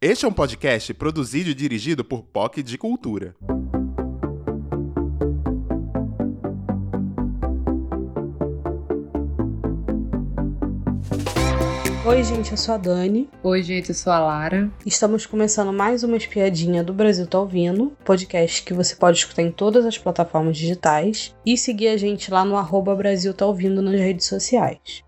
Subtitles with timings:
[0.00, 3.34] Este é um podcast produzido e dirigido por POC de Cultura.
[12.06, 13.28] Oi, gente, eu sou a Dani.
[13.42, 14.70] Oi, gente, eu sou a Lara.
[14.86, 19.50] Estamos começando mais uma espiadinha do Brasil Tá Ouvindo, podcast que você pode escutar em
[19.50, 23.98] todas as plataformas digitais e seguir a gente lá no arroba Brasil Tá Ouvindo nas
[23.98, 25.02] redes sociais.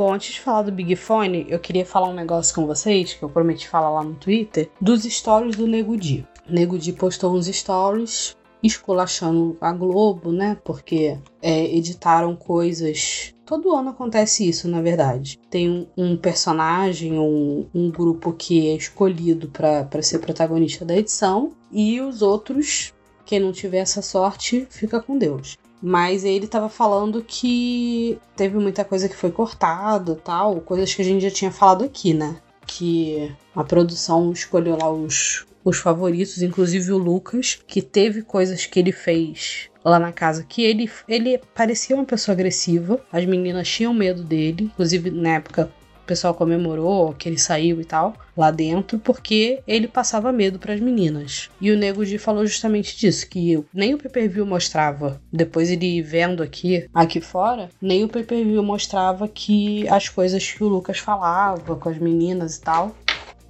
[0.00, 3.22] Bom, antes de falar do Big Fone, eu queria falar um negócio com vocês, que
[3.22, 6.26] eu prometi falar lá no Twitter, dos stories do Nego Di.
[6.48, 10.56] Nego Di postou uns stories esculachando a Globo, né?
[10.64, 13.34] Porque é, editaram coisas.
[13.44, 15.38] Todo ano acontece isso, na verdade.
[15.50, 21.52] Tem um, um personagem, um, um, grupo que é escolhido para ser protagonista da edição,
[21.70, 22.94] e os outros,
[23.26, 25.58] quem não tiver essa sorte, fica com Deus.
[25.82, 31.04] Mas ele estava falando que teve muita coisa que foi cortada tal, coisas que a
[31.04, 32.36] gente já tinha falado aqui, né?
[32.66, 38.78] Que a produção escolheu lá os, os favoritos, inclusive o Lucas, que teve coisas que
[38.78, 43.00] ele fez lá na casa que ele, ele parecia uma pessoa agressiva.
[43.10, 45.72] As meninas tinham medo dele, inclusive na época
[46.10, 50.80] pessoal comemorou que ele saiu e tal lá dentro porque ele passava medo para as
[50.80, 51.48] meninas.
[51.60, 56.42] E o Nego Di falou justamente disso, que nem o pay-per-view mostrava, depois ele vendo
[56.42, 61.88] aqui, aqui fora, nem o pay-per-view mostrava que as coisas que o Lucas falava com
[61.88, 62.96] as meninas e tal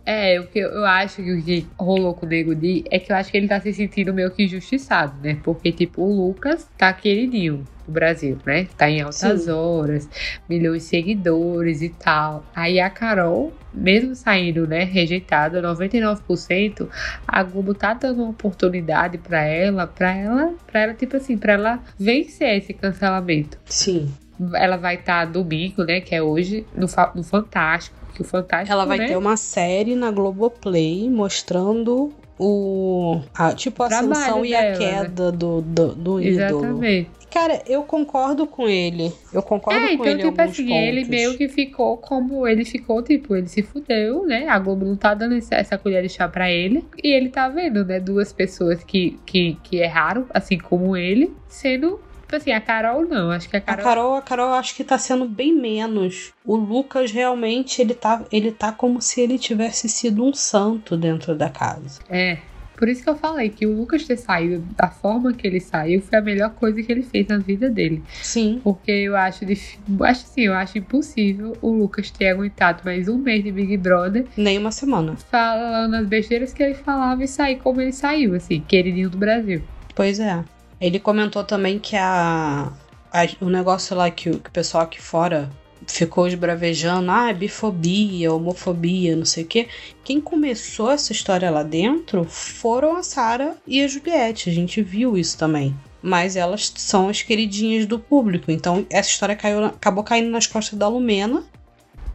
[0.04, 3.12] é, o que eu acho que o que rolou com o Nego Di é que
[3.12, 5.38] eu acho que ele tá se sentindo meio que injustiçado, né?
[5.42, 8.66] Porque, tipo, o Lucas tá queridinho do Brasil, né?
[8.76, 9.50] Tá em altas Sim.
[9.50, 10.08] horas,
[10.48, 12.44] milhões de seguidores e tal.
[12.54, 16.88] Aí a Carol, mesmo saindo, né, rejeitada, 99%,
[17.26, 21.52] a Globo tá dando uma oportunidade para ela, para ela, para ela, tipo assim, para
[21.52, 23.58] ela vencer esse cancelamento.
[23.66, 24.12] Sim.
[24.54, 28.72] Ela vai estar tá domingo, né, que é hoje, no, no Fantástico que Fantástico.
[28.72, 29.08] Ela vai né?
[29.08, 33.20] ter uma série na Globoplay mostrando o.
[33.34, 35.36] A, tipo, a ascensão e a queda né?
[35.36, 36.64] do, do, do ídolo.
[36.64, 37.10] Exatamente.
[37.30, 39.12] Cara, eu concordo com ele.
[39.32, 40.22] Eu concordo é, com então, ele.
[40.22, 40.82] Tipo assim, pontos.
[40.82, 44.48] ele meio que ficou como ele ficou, tipo, ele se fudeu, né?
[44.48, 46.84] A Globo não tá dando essa colher de chá pra ele.
[47.02, 48.00] E ele tá vendo, né?
[48.00, 53.32] Duas pessoas que, que, que erraram, assim como ele, sendo Tipo assim, a Carol não.
[53.32, 53.80] Acho que a Carol.
[53.80, 56.32] A Carol, a Carol acho que tá sendo bem menos.
[56.44, 61.34] O Lucas realmente ele tá, ele tá como se ele tivesse sido um santo dentro
[61.34, 62.00] da casa.
[62.08, 62.38] É.
[62.76, 66.00] Por isso que eu falei que o Lucas ter saído da forma que ele saiu
[66.00, 68.00] foi a melhor coisa que ele fez na vida dele.
[68.22, 68.60] Sim.
[68.62, 69.80] Porque eu acho difícil.
[70.00, 74.24] Acho assim, eu acho impossível o Lucas ter aguentado mais um mês de Big Brother.
[74.36, 75.16] Nem uma semana.
[75.16, 79.62] Falando as besteiras que ele falava e sair como ele saiu, assim, queridinho do Brasil.
[79.96, 80.44] Pois é.
[80.80, 82.72] Ele comentou também que a,
[83.12, 85.50] a o negócio lá que, que o pessoal aqui fora
[85.86, 89.68] ficou esbravejando, ah, bifobia, homofobia, não sei o quê.
[90.04, 94.50] Quem começou essa história lá dentro foram a Sara e a Juliette.
[94.50, 95.74] A gente viu isso também.
[96.02, 98.50] Mas elas são as queridinhas do público.
[98.50, 101.44] Então essa história caiu, acabou caindo nas costas da Lumena.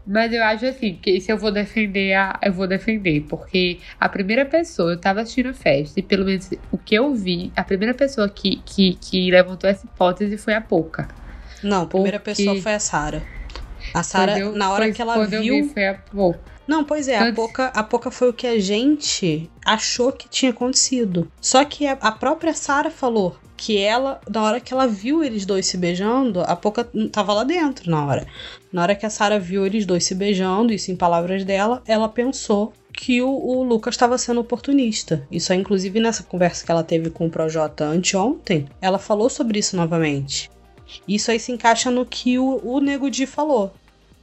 [0.05, 3.21] Mas eu acho assim, que se eu vou defender, a, eu vou defender.
[3.27, 7.13] Porque a primeira pessoa, eu tava assistindo a festa, e pelo menos o que eu
[7.15, 11.07] vi, a primeira pessoa que, que, que levantou essa hipótese foi a Pouca.
[11.63, 12.43] Não, a primeira porque...
[12.43, 13.23] pessoa foi a Sara.
[13.93, 15.41] A Sara, na hora que ela viu.
[15.41, 16.55] Eu vi, foi a Pouca.
[16.67, 20.51] Não, pois é, a Poca, a Poca foi o que a gente achou que tinha
[20.51, 21.31] acontecido.
[21.39, 25.45] Só que a, a própria Sara falou: que ela, na hora que ela viu eles
[25.45, 28.27] dois se beijando, a Poca tava lá dentro na hora.
[28.71, 32.09] Na hora que a Sarah viu eles dois se beijando, isso em palavras dela, ela
[32.09, 35.25] pensou que o, o Lucas estava sendo oportunista.
[35.31, 39.59] Isso é inclusive nessa conversa que ela teve com o Projota anteontem, ela falou sobre
[39.59, 40.49] isso novamente.
[41.07, 43.73] Isso aí se encaixa no que o, o Nego Di falou.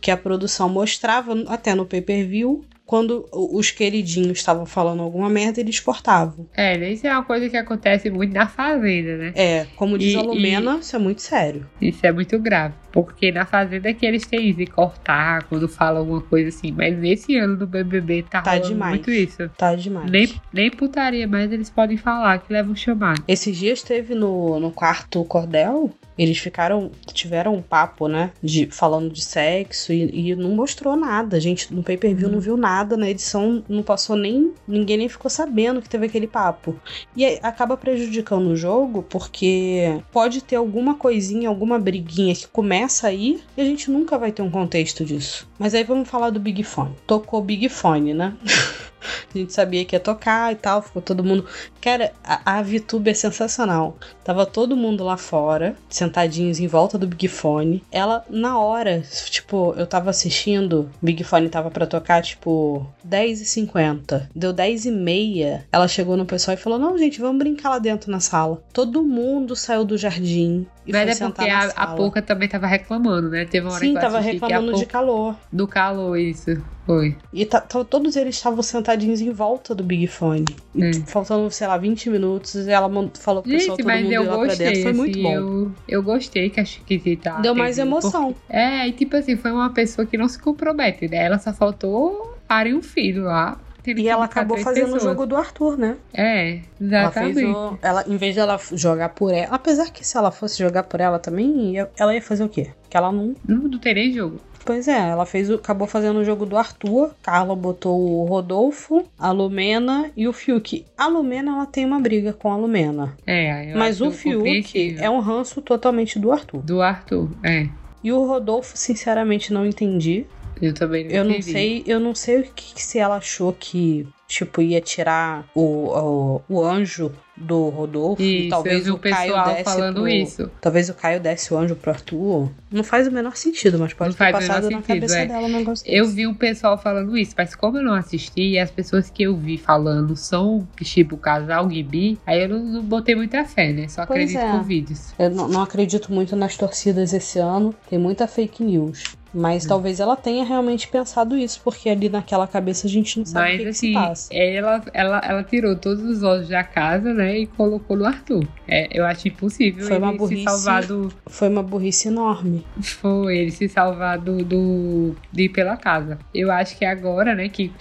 [0.00, 5.80] Que a produção mostrava até no pay-per-view quando os queridinhos estavam falando alguma merda, eles
[5.80, 6.46] cortavam.
[6.54, 9.32] É, isso é uma coisa que acontece muito na Fazenda, né?
[9.34, 10.80] É, como diz e, a Lumena, e...
[10.80, 11.66] isso é muito sério.
[11.80, 12.74] Isso é muito grave.
[12.92, 16.70] Porque na Fazenda é que eles têm isso de cortar quando falam alguma coisa assim.
[16.70, 18.90] Mas nesse ano do BBB tá, tá demais.
[18.90, 19.48] muito isso.
[19.56, 20.10] Tá demais.
[20.10, 23.24] Nem, nem putaria mais eles podem falar que levam chamado.
[23.26, 29.10] Esses dias teve no, no quarto Cordel Eles ficaram, tiveram um papo, né, de falando
[29.10, 31.36] de sexo e, e não mostrou nada.
[31.36, 32.34] A gente no pay-per-view Uhum.
[32.34, 36.26] não viu nada, na edição não passou nem, ninguém nem ficou sabendo que teve aquele
[36.26, 36.76] papo.
[37.16, 43.08] E aí acaba prejudicando o jogo porque pode ter alguma coisinha, alguma briguinha que começa
[43.08, 45.48] aí e a gente nunca vai ter um contexto disso.
[45.58, 46.94] Mas aí vamos falar do Big Fone.
[47.06, 48.34] Tocou Big Fone, né?
[49.34, 51.46] A gente sabia que ia tocar e tal, ficou todo mundo.
[51.80, 53.96] Cara, a, a VTube é sensacional.
[54.24, 57.82] Tava todo mundo lá fora, sentadinhos em volta do Big Fone.
[57.90, 64.28] Ela, na hora, tipo, eu tava assistindo, Big Fone tava pra tocar, tipo, 10h50.
[64.34, 65.62] Deu 10h30.
[65.72, 68.62] Ela chegou no pessoal e falou: Não, gente, vamos brincar lá dentro na sala.
[68.72, 71.86] Todo mundo saiu do jardim e Mas é porque a, a.
[71.94, 73.44] Pouca também tava reclamando, né?
[73.44, 75.36] Teve uma hora Sim, que tava assisti que a reclamando de calor.
[75.52, 76.50] do calor, isso.
[76.84, 77.16] Foi.
[77.32, 80.44] E tá- tá- todos eles estavam sentadinhos em volta do Big Fone.
[80.74, 80.90] E Hum.
[81.06, 82.90] faltando, sei lá, 20 minutos, e ela
[83.20, 84.82] falou pro pessoal todo mas mundo eu lá pra gostei, dentro.
[84.82, 85.32] Foi muito assim, bom.
[85.32, 88.32] Eu, eu gostei que a Chiquitita Deu mais emoção.
[88.32, 91.18] porque- É, e tipo assim, foi uma pessoa que não se compromete, né?
[91.26, 93.60] Ela só faltou parem um filho lá.
[93.82, 95.02] Tendo E que ela acabou três fazendo o pessoas.
[95.02, 95.96] jogo do Arthur, né?
[96.14, 97.44] É, Ela fez exatamente.
[97.44, 101.00] o, ela, em vez dela jogar por ela, apesar que se ela fosse jogar por
[101.00, 102.68] ela também, ia- ela ia fazer o quê?
[102.88, 103.34] Que ela não.
[103.46, 104.38] Não, não nem jogo.
[104.64, 107.10] Pois é, ela fez o, acabou fazendo o jogo do Arthur.
[107.20, 110.86] Carla botou o Rodolfo, a Lumena e o Fiuk.
[110.96, 113.12] A Lumena, ela tem uma briga com a Lumena.
[113.26, 115.02] É, eu Mas acho o Fiuk compreensível.
[115.04, 116.62] é um ranço totalmente do Arthur.
[116.62, 117.66] Do Arthur, é.
[118.04, 120.26] E o Rodolfo, sinceramente, não entendi.
[120.62, 121.52] Eu também não Eu não entendi.
[121.52, 125.88] sei, eu não sei o que, que se ela achou que, tipo, ia tirar o,
[125.88, 128.22] o, o anjo do Rodolfo.
[128.22, 130.50] e Isso, talvez eu vi o o pessoal Caio falando pro, isso.
[130.60, 132.50] Talvez o Caio desse o anjo pro Arthur.
[132.70, 135.26] Não faz o menor sentido, mas pode Não ter o passado na sentido, cabeça é.
[135.26, 138.58] dela um negócio Eu vi um pessoal falando isso, mas como eu não assisti, e
[138.58, 142.82] as pessoas que eu vi falando são, tipo, o casal Gibi, aí eu não, não
[142.82, 143.88] botei muita fé, né?
[143.88, 144.50] Só Pois acredito é.
[144.52, 145.14] por vídeos.
[145.18, 147.74] Eu não, não acredito muito nas torcidas esse ano.
[147.88, 149.04] Tem muita fake news.
[149.34, 149.40] Hum.
[149.40, 153.46] Mas talvez ela tenha realmente pensado isso, porque ali naquela cabeça a gente não sabe
[153.46, 154.34] o Mas que, que assim, se passa.
[154.34, 157.21] ela, ela, ela tirou todos os ossos da casa, né?
[157.30, 158.46] E colocou no Arthur.
[158.66, 160.42] É, eu acho impossível Foi uma ele burrice.
[160.42, 161.12] se salvar do.
[161.26, 162.64] Foi uma burrice enorme.
[162.80, 165.14] Foi ele se salvar do, do.
[165.30, 166.18] de ir pela casa.
[166.34, 167.72] Eu acho que agora, né, que.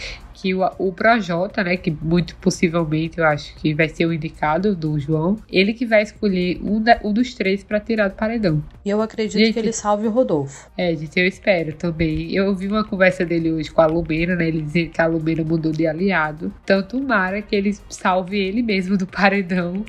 [0.42, 4.76] Que o, o Projota, né, que muito possivelmente eu acho que vai ser o indicado
[4.76, 8.64] do João, ele que vai escolher um, da- um dos três pra tirar do paredão.
[8.84, 9.54] E eu acredito Gente.
[9.54, 10.68] que ele salve o Rodolfo.
[10.76, 12.34] É, gente, eu espero também.
[12.34, 14.48] Eu vi uma conversa dele hoje com a Lumena, né?
[14.48, 16.52] Ele dizendo que a Lumena mudou de aliado.
[16.64, 19.86] Então, tomara que ele salve ele mesmo do paredão.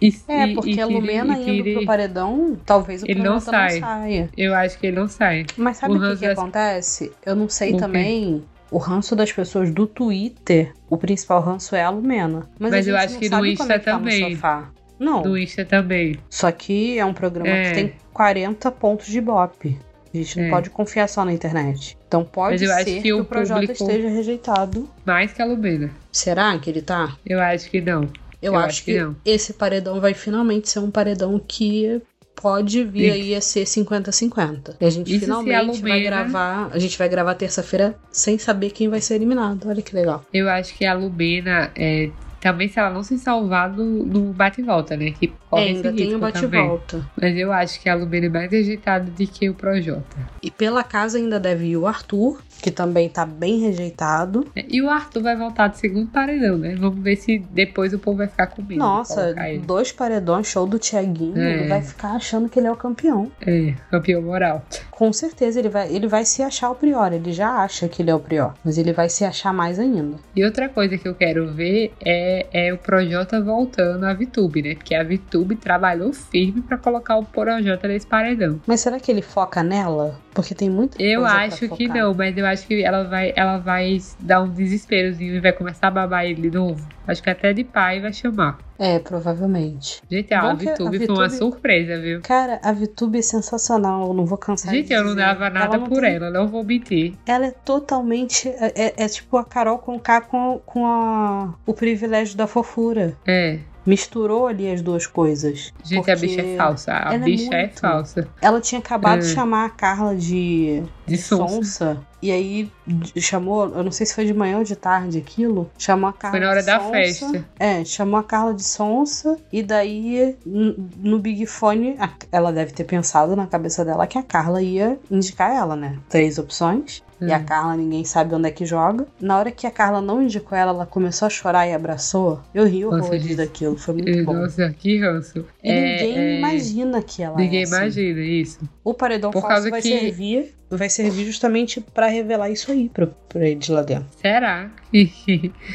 [0.00, 3.78] E, É, porque e a Lumena e indo pro paredão, talvez o Ele não sai.
[3.78, 4.28] saia.
[4.36, 5.46] Eu acho que ele não sai.
[5.56, 7.12] Mas sabe O que, que acontece?
[7.24, 8.42] Eu não sei também.
[8.72, 12.48] O ranço das pessoas do Twitter, o principal ranço é a Lumena.
[12.58, 14.34] Mas, Mas a eu acho que Insta como é que tá também.
[14.34, 14.70] sofá.
[14.98, 16.18] Não, Do Insta também.
[16.30, 17.68] só que é um programa É.
[17.68, 19.78] que tem 40 pontos de ibope.
[20.14, 20.50] A gente não É.
[20.50, 21.96] pode confiar só na internet.
[22.08, 24.88] Então pode ser que que, o Projota público- esteja rejeitado.
[25.04, 25.90] Mais que a Lumena.
[26.10, 27.16] Será que ele tá?
[27.26, 28.02] Eu acho que não.
[28.40, 29.16] Eu, Eu acho, acho que que, não.
[29.24, 32.00] esse paredão vai finalmente ser um paredão que
[32.42, 34.76] pode vir E- aí a ser 50-50.
[34.80, 36.70] E a gente Isso finalmente vai Lumena- gravar.
[36.72, 39.68] A gente vai gravar terça-feira sem saber quem vai ser eliminado.
[39.68, 40.24] Olha que legal.
[40.34, 42.10] Eu acho que a Lumena, é,
[42.40, 45.12] também se ela não se salvar no, no bate-volta, né?
[45.12, 47.08] Que corre É, ainda tem o bate-volta.
[47.20, 50.16] Mas eu acho que a Lumena é mais rejeitada do que o Projota.
[50.42, 54.46] E pela casa ainda deve ir o Arthur, que também tá bem rejeitado.
[54.56, 56.76] E o Arthur vai voltar de segundo paredão, né?
[56.78, 58.74] Vamos ver se depois o povo vai ficar com medo.
[58.74, 59.34] de Nossa,
[59.66, 61.36] dois paredões, show do Tiaguinho.
[61.36, 61.54] É.
[61.54, 63.30] Ele vai ficar achando que ele é o campeão.
[63.44, 64.64] É, campeão moral.
[64.90, 67.12] Com certeza ele vai, ele vai se achar o Prior.
[67.12, 68.54] Ele já acha que ele é o Prior.
[68.64, 70.16] Mas ele vai se achar mais ainda.
[70.36, 74.74] E outra coisa que eu quero ver é, é o Projota voltando à VTube, né?
[74.76, 78.60] Porque a VTube trabalhou firme pra colocar o Projota nesse paredão.
[78.66, 80.20] Mas será que ele foca nela?
[80.34, 83.98] Porque tem muita Eu acho que não, mas eu acho que ela vai, ela vai
[84.18, 86.86] dar um desesperozinho e vai começar a babar ele de novo.
[87.06, 88.58] Acho que até de pai vai chamar.
[88.78, 90.00] É, provavelmente.
[90.10, 92.20] Gente, a VTube foi uma surpresa, viu?
[92.22, 95.86] Cara, a VTube é sensacional, eu não vou cansar Gente, eu não dava nada não
[95.88, 97.14] por tem- ela, não vou mentir.
[97.26, 98.48] Ela é totalmente.
[98.48, 103.16] É, é- é tipo a Carol com K com, com a, o privilégio da fofura.
[103.26, 103.58] É.
[103.84, 105.72] Misturou ali as duas coisas.
[105.84, 106.92] Gente, a bicha é falsa.
[106.92, 107.80] A é bicha é, muito.
[107.80, 108.28] falsa.
[108.40, 109.34] Ela tinha acabado de É.
[109.34, 111.54] chamar a Carla de, De sonsa.
[111.54, 111.96] sonsa.
[112.22, 112.70] E aí
[113.16, 115.68] chamou, eu não sei se foi de manhã ou de tarde aquilo.
[115.76, 116.92] Chamou a Carla Foi na hora de da sonsa.
[116.92, 117.44] festa.
[117.58, 119.36] É, chamou a Carla de sonsa.
[119.52, 121.96] E daí no Big Fone,
[122.30, 125.98] ela deve ter pensado na cabeça dela que a Carla ia indicar ela, né?
[126.08, 127.02] Três opções.
[127.28, 129.06] E a Carla, ninguém sabe onde é que joga.
[129.20, 132.40] Na hora que a Carla não indicou ela, ela começou a chorar e abraçou.
[132.54, 133.76] Eu ri horrores daquilo.
[133.76, 134.32] Foi muito bom.
[134.34, 135.44] Nossa, que ranço.
[135.62, 137.74] E É, ninguém é, imagina que ela Ninguém é assim.
[137.76, 138.58] imagina isso.
[138.84, 143.46] O paredão Por vai que- servir, vai servir justamente pra revelar isso aí pra, pra
[143.48, 144.06] eles lá dentro.
[144.20, 144.70] Será?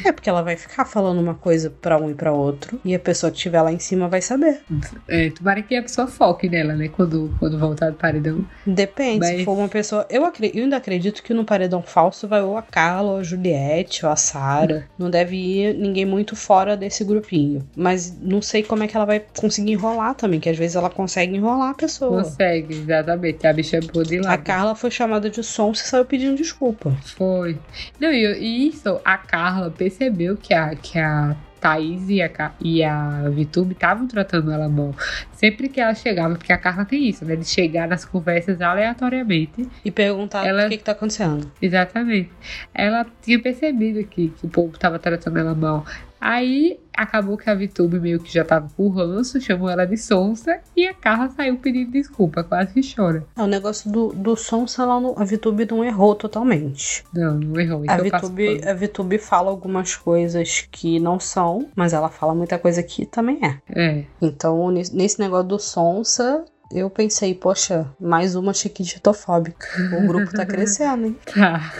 [0.04, 2.98] É porque ela vai ficar falando uma coisa pra um e pra outro e a
[2.98, 4.60] pessoa que estiver lá em cima vai saber.
[5.08, 6.88] é, tomara que a pessoa foque nela, né?
[6.88, 8.44] Quando, quando voltar do paredão.
[8.66, 10.06] Depende, se Mas- for uma pessoa.
[10.08, 14.04] Eu, eu ainda acredito que no paredão falso vai ou a Carla, ou a Juliette,
[14.06, 14.86] ou a Sara.
[14.98, 17.66] Não deve ir ninguém muito fora desse grupinho.
[17.76, 20.90] Mas não sei como é que ela vai conseguir enrolar também, que às vezes ela
[20.90, 22.22] consegue enrolar a pessoa.
[22.22, 23.46] Consegue, exatamente.
[23.46, 24.32] A bicha é boa de lá.
[24.32, 26.90] A Carla foi chamada de som e saiu pedindo desculpa.
[27.16, 27.58] Foi.
[28.00, 33.28] Não, e, isso, a Carla percebeu que a, que a Thaís e a, e a
[33.30, 34.94] Vitube estavam tratando ela mal.
[35.32, 37.36] Sempre que ela chegava, porque a Carla tem isso, né?
[37.36, 39.68] De chegar nas conversas aleatoriamente.
[39.84, 41.50] E perguntar Ela- o que, que tá acontecendo.
[41.60, 42.30] Exatamente.
[42.74, 45.84] Ela tinha percebido que, que o povo tava tratando ela mal.
[46.20, 50.58] Aí acabou que a Vitube meio que já tava com ranço, chamou ela de sonsa
[50.76, 53.24] e a Carla saiu pedindo desculpa, quase que chora.
[53.36, 57.04] É, o negócio do, do som, sei lá, não- a Vitube não errou totalmente.
[57.14, 57.84] Não, não errou.
[57.84, 58.70] Isso A pano.
[58.70, 63.38] a Vitube fala algumas coisas que não são, mas ela fala muita coisa que também
[63.42, 63.58] é.
[63.74, 64.04] É.
[64.20, 69.66] Então, nesse nesse negócio do Sonsa, eu pensei, poxa, mais uma chiquititofóbica.
[70.02, 71.16] O grupo tá crescendo, hein?
[71.32, 71.72] Tá.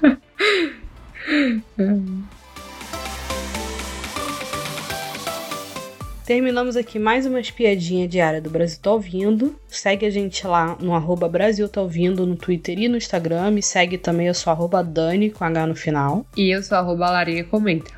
[6.24, 9.54] Terminamos aqui mais uma espiadinha diária do Brasil Tá Ouvindo.
[9.68, 13.50] Segue a gente lá no arroba Brasil Tá Ouvindo no Twitter e no Instagram.
[13.50, 16.24] Me segue também, eu sou arroba Dani com H no final.
[16.34, 17.92] E eu sou arroba Larinha Comenta.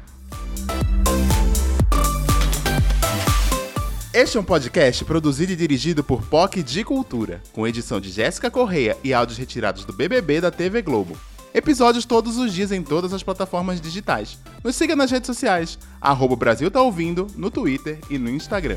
[4.12, 8.50] Este é um podcast produzido e dirigido por POC de Cultura, com edição de Jéssica
[8.50, 11.16] Correia e áudios retirados do BBB da TV Globo.
[11.56, 14.38] Episódios todos os dias em todas as plataformas digitais.
[14.62, 18.76] Nos siga nas redes sociais, arroba Brasil Tá Ouvindo, no Twitter e no Instagram.